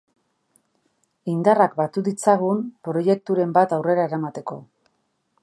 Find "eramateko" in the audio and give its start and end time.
4.13-4.61